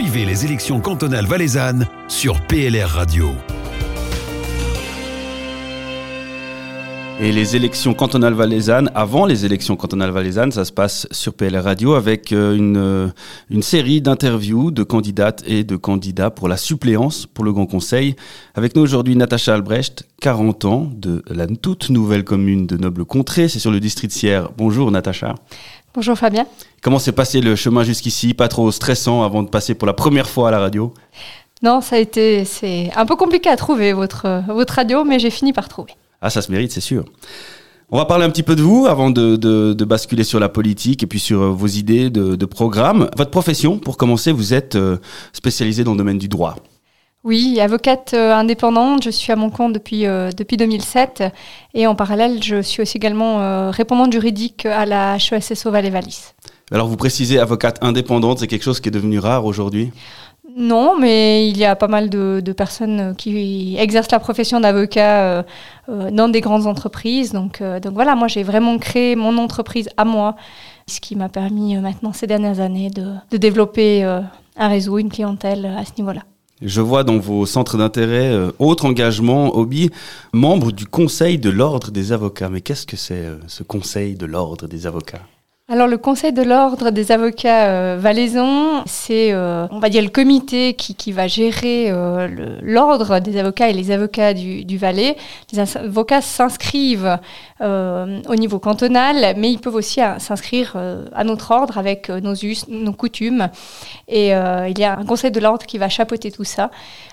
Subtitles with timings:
[0.00, 3.32] Suivez les élections cantonales valaisannes sur PLR Radio.
[7.20, 11.62] Et les élections cantonales valaisannes, avant les élections cantonales valaisannes, ça se passe sur PLR
[11.62, 13.08] Radio avec euh, une, euh,
[13.50, 18.16] une série d'interviews de candidates et de candidats pour la suppléance pour le Grand Conseil.
[18.54, 23.58] Avec nous aujourd'hui Natacha Albrecht, 40 ans, de la toute nouvelle commune de Noble-Contrée, c'est
[23.58, 24.48] sur le district Sierre.
[24.56, 25.34] Bonjour Natacha.
[25.92, 26.46] Bonjour Fabien.
[26.82, 28.32] Comment s'est passé le chemin jusqu'ici?
[28.32, 30.94] Pas trop stressant avant de passer pour la première fois à la radio?
[31.62, 35.30] Non, ça a été, c'est un peu compliqué à trouver votre, votre radio, mais j'ai
[35.30, 35.92] fini par trouver.
[36.22, 37.04] Ah, ça se mérite, c'est sûr.
[37.90, 40.48] On va parler un petit peu de vous avant de, de, de, basculer sur la
[40.48, 43.10] politique et puis sur euh, vos idées de, de programme.
[43.16, 44.98] Votre profession, pour commencer, vous êtes euh,
[45.32, 46.54] spécialisée dans le domaine du droit.
[47.22, 51.24] Oui, avocate euh, indépendante, je suis à mon compte depuis, euh, depuis 2007
[51.74, 56.32] et en parallèle, je suis aussi également euh, répondante juridique à la HESSO Valais-Valis.
[56.72, 59.92] Alors vous précisez avocate indépendante, c'est quelque chose qui est devenu rare aujourd'hui?
[60.56, 65.44] Non, mais il y a pas mal de, de personnes qui exercent la profession d'avocat
[65.90, 67.32] euh, dans des grandes entreprises.
[67.32, 70.36] Donc, donc voilà, moi j'ai vraiment créé mon entreprise à moi,
[70.86, 75.66] ce qui m'a permis maintenant ces dernières années de, de développer un réseau, une clientèle
[75.66, 76.22] à ce niveau-là.
[76.62, 79.90] Je vois dans vos centres d'intérêt, euh, autre engagement, hobby,
[80.32, 82.50] membre du Conseil de l'Ordre des avocats.
[82.50, 85.22] Mais qu'est-ce que c'est euh, ce Conseil de l'Ordre des avocats?
[85.70, 90.74] Alors le Conseil de l'ordre des avocats euh, c'est euh, on va dire le comité
[90.74, 95.16] qui, va gérer euh, l'ordre des avocats et les avocats du, du Valais.
[95.52, 97.18] Les avocats s'inscrivent
[97.60, 100.76] euh, au niveau cantonal, mais ils peuvent aussi s'inscrire
[101.12, 103.48] à notre ordre avec nos us, nos coutumes.
[104.08, 106.70] Et il y a un Conseil de l'ordre qui va chapeauter tout ça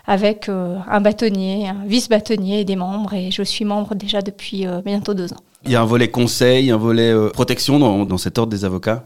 [0.08, 3.14] avec un bâtonnier, un vice-bâtonnier et des membres.
[3.14, 5.44] Et je suis membre déjà depuis bientôt deux ans.
[5.68, 8.66] Il y a un volet conseil, un volet euh, protection dans, dans, cet ordre des
[8.66, 9.04] avocats?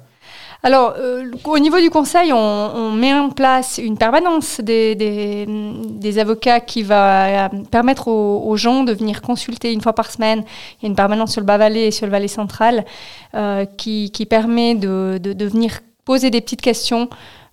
[0.64, 5.48] Alors, euh, au niveau du conseil, on, met en place une permanence des,
[6.20, 10.44] avocats qui va permettre aux, gens de venir consulter une fois par semaine.
[10.80, 12.86] Il y a une permanence sur le Bas-Valais et sur le Valais central
[13.34, 17.10] euh, qui, permet de, venir poser des petites questions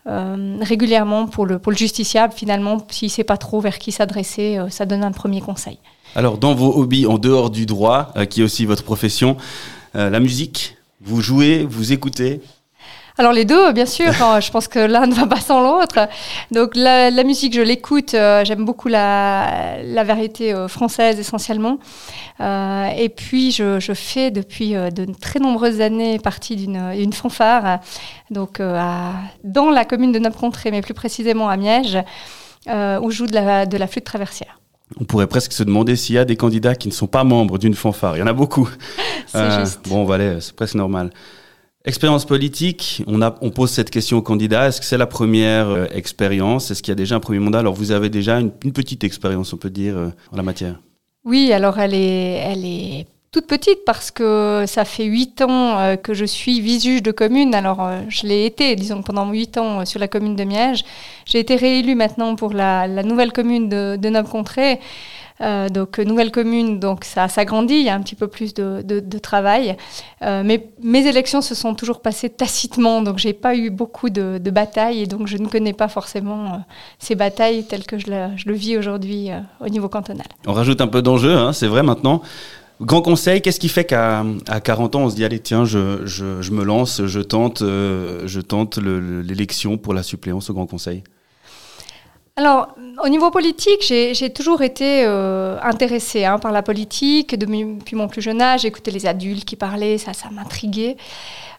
[0.06, 2.34] euh, régulièrement pour le, pour le justiciable.
[2.34, 5.78] Finalement, s'il ne sait pas trop vers qui s'adresser, ça donne un premier conseil.
[6.18, 9.36] Alors, dans vos hobbies en dehors du droit, euh, qui est aussi votre profession,
[9.94, 12.40] euh, la musique, vous jouez, vous écoutez
[13.20, 14.12] alors les deux, bien sûr.
[14.12, 16.08] je pense que l'un ne va pas sans l'autre.
[16.52, 18.14] Donc la, musique, je l'écoute.
[18.14, 21.80] Euh, J'aime beaucoup la, variété française essentiellement.
[22.38, 27.80] Et puis je, fais depuis de très nombreuses années partie d'une fanfare.
[28.30, 31.98] Donc dans la commune de Noble-Contrée, mais plus précisément à Miège,
[32.68, 34.57] où je joue de la, de la flûte traversière.
[35.00, 37.58] On pourrait presque se demander s'il y a des candidats qui ne sont pas membres
[37.58, 38.16] d'une fanfare.
[38.16, 38.68] Il y en a beaucoup.
[39.34, 39.88] euh, juste.
[39.88, 41.10] Bon, voilà, c'est presque normal.
[41.84, 44.68] Expérience politique, on, a, on pose cette question aux candidats.
[44.68, 46.70] Est-ce que c'est la première euh, expérience?
[46.70, 47.60] Est-ce qu'il y a déjà un premier mandat?
[47.60, 50.80] Alors, vous avez déjà une, une petite expérience, on peut dire, euh, en la matière.
[51.24, 55.96] Oui, alors elle est, elle est toute petite parce que ça fait huit ans euh,
[55.96, 57.54] que je suis vice-juge de commune.
[57.54, 60.84] Alors, euh, je l'ai été, disons, pendant huit ans euh, sur la commune de Miège.
[61.26, 64.80] J'ai été réélue maintenant pour la, nouvelle commune de, de Noble-Contrée.
[65.40, 69.76] Donc nouvelle commune, donc ça s'agrandit, il y a un petit peu plus de, travail.
[70.20, 75.02] Mais mes élections se sont toujours passées tacitement, donc j'ai pas eu beaucoup de, batailles
[75.02, 76.64] et donc je ne connais pas forcément
[76.98, 79.28] ces batailles telles que je le vis aujourd'hui
[79.60, 80.26] au niveau cantonal.
[80.44, 82.20] On rajoute un peu d'enjeu, hein, c'est vrai maintenant.
[82.80, 86.06] Grand conseil, qu'est-ce qui fait qu'à à 40 ans, on se dit, allez, tiens, je,
[86.06, 91.02] je, me lance, je tente, euh, je tente l'élection pour la suppléance au Grand Conseil?
[92.38, 92.68] Alors,
[93.02, 97.36] au niveau politique, j'ai toujours été euh, intéressée hein, par la politique.
[97.36, 100.96] Depuis mon plus jeune âge, j'écoutais les adultes qui parlaient, ça, ça m'intriguait.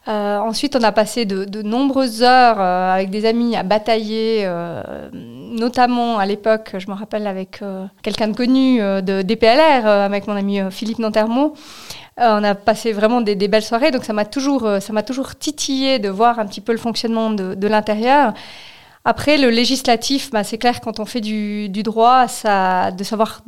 [0.08, 4.50] Euh, ensuite, on a passé de, nombreuses heures euh, avec des amis à batailler,
[5.12, 7.62] notamment à l'époque, je me rappelle avec
[8.02, 11.56] quelqu'un de connu de DPLR, avec mon ami Philippe Nantermo.
[12.18, 16.08] on a passé vraiment des, belles soirées, donc ça m'a toujours, ça toujours titillé de
[16.08, 18.34] voir un petit peu le fonctionnement de l'intérieur.
[19.10, 23.42] Après, le législatif, bah, c'est clair, quand on fait du, droit, de savoir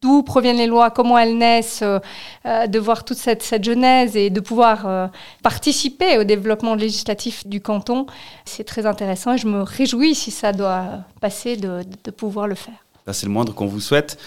[0.00, 4.30] d'où proviennent les lois, comment elles naissent, euh, de voir toute cette, cette, genèse et
[4.30, 5.08] de pouvoir euh,
[5.42, 8.06] participer au développement législatif du canton,
[8.44, 12.78] c'est très intéressant et je me réjouis si ça doit passer de pouvoir le faire.
[13.12, 14.18] C'est le moindre qu'on vous souhaite.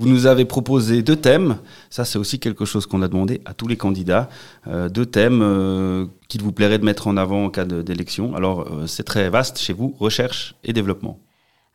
[0.00, 1.58] Vous nous avez proposé deux thèmes.
[1.90, 4.30] Ça, c'est aussi quelque chose qu'on a demandé à tous les candidats.
[4.66, 8.34] Euh, deux thèmes euh, qu'il vous plairait de mettre en avant en cas d'élection.
[8.34, 11.18] Alors, euh, c'est très vaste chez vous, recherche et développement.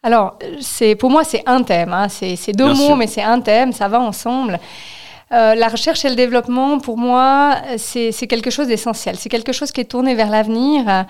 [0.02, 0.40] Alors,
[0.98, 1.94] pour moi, c'est un thème.
[1.94, 2.10] Hein.
[2.10, 2.98] C'est deux Bien mots, sûr.
[2.98, 3.72] mais c'est un thème.
[3.72, 4.60] Ça va ensemble.
[5.32, 9.16] Euh, la recherche et le développement, pour moi, c'est quelque chose d'essentiel.
[9.16, 11.06] C'est quelque chose qui est tourné vers l'avenir.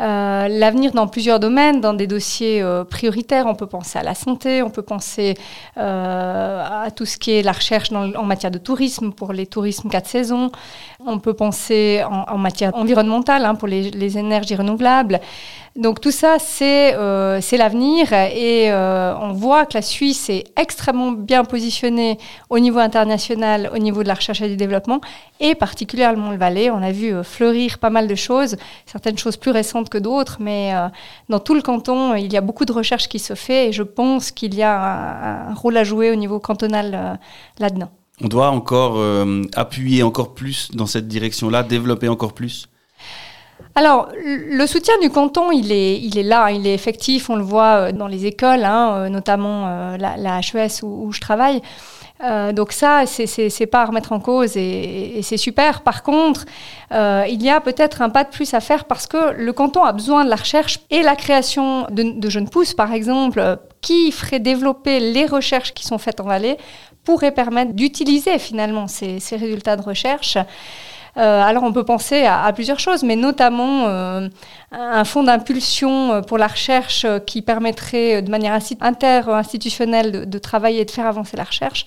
[0.00, 3.46] Euh, l'avenir dans plusieurs domaines, dans des dossiers euh, prioritaires.
[3.46, 5.34] On peut penser à la santé, on peut penser
[5.76, 10.08] à tout ce qui est la recherche en matière de tourisme, pour les tourismes quatre
[10.08, 10.50] saisons.
[11.04, 15.20] On peut penser en, matière environnementale, hein, pour les, énergies renouvelables.
[15.76, 16.92] Donc tout ça, c'est
[17.56, 22.18] l'avenir et on voit que la Suisse est extrêmement bien positionnée
[22.50, 25.00] au niveau international, au niveau de la recherche et du développement,
[25.40, 26.70] et particulièrement le Valais.
[26.70, 28.56] On a vu euh, fleurir pas mal de choses,
[28.86, 30.88] certaines choses plus récentes que d'autres, mais euh,
[31.28, 33.82] dans tout le canton, il y a beaucoup de recherches qui se fait et je
[33.82, 37.14] pense qu'il y a un, rôle à jouer au niveau cantonal euh,
[37.58, 37.90] là-dedans.
[38.22, 39.00] On doit encore
[39.54, 42.68] appuyer encore plus dans cette direction-là, développer encore plus?
[43.76, 47.44] Alors, le soutien du canton, il est, il est là, il est effectif, on le
[47.44, 51.62] voit dans les écoles, hein, notamment la, HES où, je travaille.
[52.52, 55.82] Donc ça, c'est pas à remettre en cause et, c'est super.
[55.82, 56.44] Par contre,
[56.90, 59.92] il y a peut-être un pas de plus à faire parce que le canton a
[59.92, 65.00] besoin de la recherche et la création de, jeunes pousses, par exemple, qui ferait développer
[65.00, 66.56] les recherches qui sont faites en vallée,
[67.04, 70.38] pourrait permettre d'utiliser finalement ces résultats de recherche.
[71.18, 74.28] Euh, alors on peut penser à, plusieurs choses, mais notamment euh,
[74.70, 80.84] un fonds d'impulsion euh, pour la recherche qui permettrait de manière inter-institutionnelle de, travailler et
[80.84, 81.86] de faire avancer la recherche.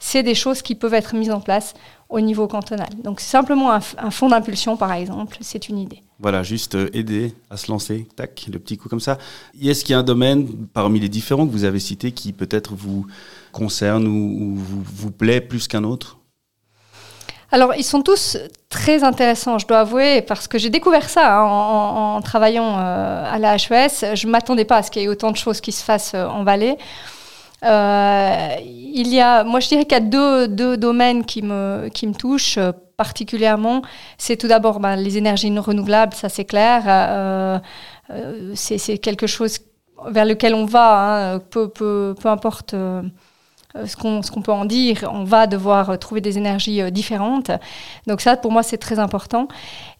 [0.00, 1.74] C'est des choses qui peuvent être mises en place
[2.08, 2.88] au niveau cantonal.
[3.02, 6.02] Donc simplement un, fonds d'impulsion, par exemple, c'est une idée.
[6.18, 9.18] Voilà, juste aider à se lancer, tac, le petit coup comme ça.
[9.62, 12.74] Est-ce qu'il y a un domaine parmi les différents que vous avez cités qui peut-être
[12.74, 13.06] vous
[13.52, 16.18] concerne ou, vous plaît plus qu'un autre?
[17.54, 18.36] Alors, ils sont tous
[18.68, 23.38] très intéressants, je dois avouer, parce que j'ai découvert ça hein, en, travaillant euh, à
[23.38, 24.16] la HES.
[24.16, 26.14] Je ne m'attendais pas à ce qu'il y ait autant de choses qui se fassent
[26.16, 26.76] euh, en Valais.
[27.62, 32.58] Euh, il y a, moi, je dirais qu'il y a deux, domaines qui me, touchent
[32.96, 33.82] particulièrement.
[34.18, 37.62] C'est tout d'abord ben, les énergies renouvelables, ça c'est clair.
[38.56, 39.60] c'est quelque chose
[40.08, 43.02] vers lequel on va, hein, peu, peu, peu, importe euh,
[43.86, 43.96] ce
[44.30, 47.50] qu'on peut en dire, on va devoir euh, trouver des énergies euh, différentes.
[48.06, 49.48] Donc ça, pour moi, c'est très important.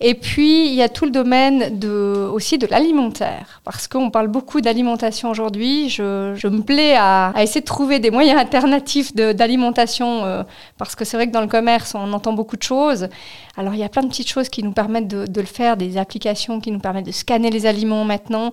[0.01, 4.29] Et puis, il y a tout le domaine de, aussi de l'alimentaire, parce qu'on parle
[4.29, 5.89] beaucoup d'alimentation aujourd'hui.
[5.89, 10.45] Je, je, me plais à, à, essayer de trouver des moyens alternatifs d'alimentation,
[10.79, 13.09] parce que c'est vrai que dans le commerce, on entend beaucoup de choses.
[13.57, 15.77] Alors, il y a plein de petites choses qui nous permettent de, de le faire,
[15.77, 18.53] des applications qui nous permettent de scanner les aliments maintenant.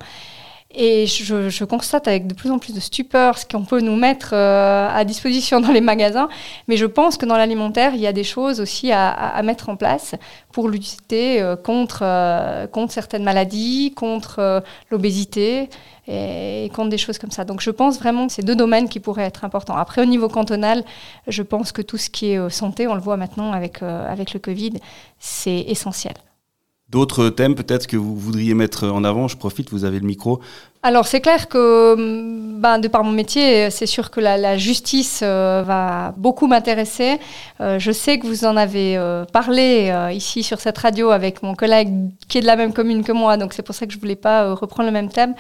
[0.74, 4.32] Et je, constate avec de plus en plus de stupeur ce qu'on peut nous mettre
[4.34, 6.30] euh, à disposition dans les magasins.
[6.68, 9.76] Mais je pense que dans l'alimentaire, il y a des choses aussi à, mettre en
[9.76, 10.16] place
[10.52, 15.70] pour lutter euh, contre, euh, contre certaines maladies, contre l'obésité
[16.08, 17.44] et, contre des choses comme ça.
[17.44, 19.76] Donc je pense vraiment que c'est deux domaines qui pourraient être importants.
[19.76, 20.84] Après, au niveau cantonal,
[21.28, 24.40] je pense que tout ce qui est santé, on le voit maintenant avec, avec le
[24.40, 24.74] Covid,
[25.20, 26.14] c'est essentiel.
[26.92, 29.30] D'autres thèmes peut-être que vous voudriez mettre en avant?
[29.30, 30.42] Je profite, vous avez le micro.
[30.84, 31.96] Alors c'est clair que
[32.60, 37.18] ben, de par mon métier, c'est sûr que la, justice euh, va beaucoup m'intéresser.
[37.62, 41.56] Euh, je sais que vous en avez euh, parlé ici sur cette radio avec mon
[41.56, 41.94] collègue
[42.28, 44.18] qui est de la même commune que moi, donc c'est pour ça que je voulais
[44.18, 45.34] pas reprendre le même thème.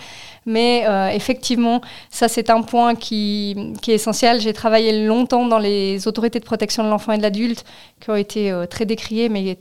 [0.45, 1.81] Mais effectivement,
[2.11, 4.39] ça c'est un point qui, qui est essentiel.
[4.39, 7.65] J'ai travaillé longtemps dans les autorités de protection de l'enfant et de l'adulte
[7.99, 9.57] qui ont été très décriées, mais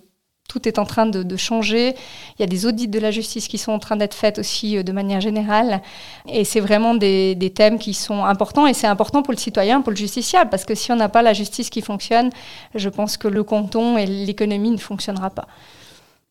[0.50, 1.94] tout est en train de, changer.
[2.36, 4.76] Il y a des audits de la justice qui sont en train d'être faits aussi
[4.76, 5.80] euh, de manière générale.
[6.28, 8.66] Et c'est vraiment des, des, thèmes qui sont importants.
[8.66, 11.22] Et c'est important pour le citoyen, pour le justiciable, parce que si on n'a pas
[11.22, 12.30] la justice qui fonctionne,
[12.74, 15.46] je pense que le canton et l'économie ne fonctionnera pas.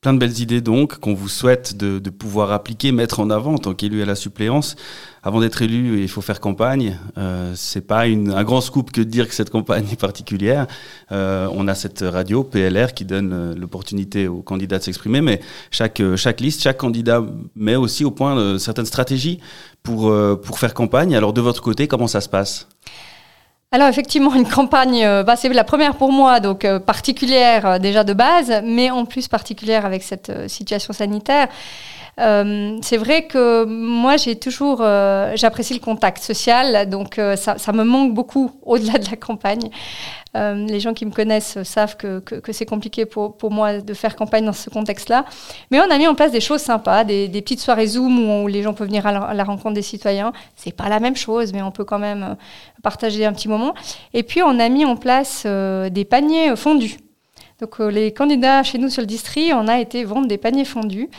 [0.02, 3.56] Plein de belles idées donc qu'on vous souhaite de, de, pouvoir appliquer, mettre en avant
[3.56, 4.78] en tant qu'élu à la suppléance.
[5.24, 6.98] Avant d'être élu, il faut faire campagne.
[7.18, 10.68] Euh, c'est pas une, un grand scoop que de dire que cette campagne est particulière.
[11.12, 15.42] Euh, on a cette radio PLR qui donne euh, l'opportunité aux candidats de s'exprimer, mais
[15.70, 17.22] chaque chaque liste, chaque candidat
[17.58, 19.42] met aussi au point euh, certaines stratégies
[19.84, 21.14] pour pour faire campagne.
[21.14, 22.70] Alors de votre côté, comment ça se passe?
[23.72, 27.78] Alors effectivement, une campagne, euh, bah, c'est la première pour moi, donc euh, particulière euh,
[27.78, 31.50] déjà de base, mais en plus particulière avec cette situation sanitaire.
[32.20, 38.14] C'est vrai que moi, j'ai toujours, j'apprécie le contact social, donc ça, ça, me manque
[38.14, 39.70] beaucoup au-delà de la campagne.
[40.38, 43.94] Euh, les gens qui me connaissent savent que, que, c'est compliqué pour, pour, moi de
[43.96, 45.26] faire campagne dans ce contexte-là.
[45.72, 48.62] Mais on a mis en place des choses sympas, des, petites soirées Zoom où, les
[48.62, 50.32] gens peuvent venir à la, rencontre des citoyens.
[50.56, 52.36] C'est pas la même chose, mais on peut quand même euh,
[52.84, 53.74] partager un petit moment.
[54.14, 56.98] Et puis on a mis en place euh, des paniers fondus.
[57.60, 60.64] Donc euh, les candidats chez nous sur le district, on a été vendre des paniers
[60.64, 61.10] fondus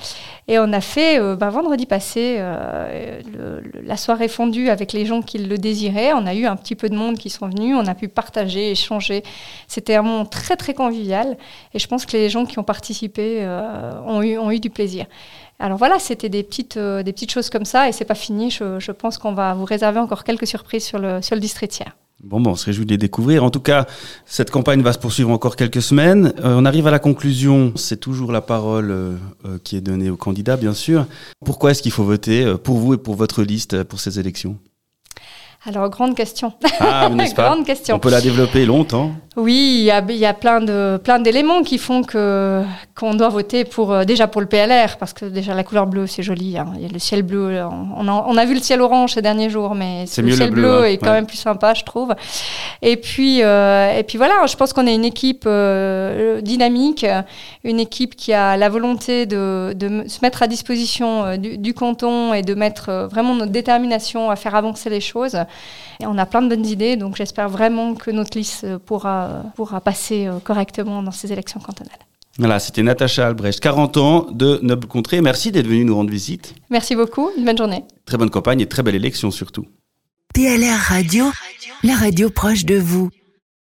[0.49, 5.20] et on a fait euh, ben, vendredi passé euh, la soirée fondue avec les gens
[5.20, 6.14] qui le désiraient.
[6.14, 8.70] On a eu un petit peu de monde qui sont venus, on a pu partager,
[8.70, 9.23] échanger.
[9.68, 11.37] C'était un moment très très convivial
[11.75, 13.47] et je pense que les gens qui ont participé
[14.06, 15.04] ont, eu, ont eu du plaisir.
[15.59, 18.50] Alors voilà, c'était des petites, des petites choses comme ça et c'est pas fini.
[18.50, 21.73] Je, je pense qu'on va vous réserver encore quelques surprises sur le, sur le district
[21.73, 22.00] tiers.
[22.22, 23.44] Bon, bon, on se réjouit de les découvrir.
[23.44, 23.86] En tout cas,
[24.26, 26.34] cette campagne va se poursuivre encore quelques semaines.
[26.40, 27.72] Euh, on arrive à la conclusion.
[27.76, 31.06] C'est toujours la parole euh, euh, qui est donnée aux candidats, bien sûr.
[31.44, 34.58] Pourquoi est-ce qu'il faut voter pour vous et pour votre liste pour ces élections?
[35.64, 36.52] Alors, grande question.
[36.78, 37.50] Ah, n'est-ce pas?
[37.50, 37.96] Grande question.
[37.96, 39.12] On peut la développer longtemps.
[39.37, 42.64] Oui, il y a, y a, plein de plein d'éléments qui font que
[42.96, 46.08] qu'on doit voter pour euh, déjà pour le PLR parce que déjà la couleur bleue
[46.08, 46.58] c'est joli.
[46.58, 46.72] Hein.
[46.75, 47.62] Il y a le ciel bleu.
[47.96, 50.50] On a, on a, vu le ciel orange ces derniers jours, mais c'est le ciel
[50.50, 50.84] bleu, hein.
[50.84, 52.12] est quand même plus sympa, je trouve.
[52.82, 57.06] Et puis euh, et puis voilà, je pense qu'on est une équipe euh, dynamique,
[57.62, 62.34] une équipe qui a la volonté de, de se mettre à disposition du, du, canton
[62.34, 65.37] et de mettre vraiment notre détermination à faire avancer les choses.
[66.00, 69.80] Et on a plein de bonnes idées, donc j'espère vraiment que notre liste pourra, pourra
[69.80, 71.99] passer euh, correctement dans ces élections cantonales.
[72.38, 75.20] Voilà, c'était Natacha Albrecht, 40 ans de Noble Contrée.
[75.20, 76.54] Merci d'être venue nous rendre visite.
[76.70, 77.84] Merci beaucoup, une bonne journée.
[78.06, 79.66] Très bonne campagne et très belle élection surtout.
[80.32, 81.26] TLR Radio,
[81.82, 83.10] la radio proche de vous.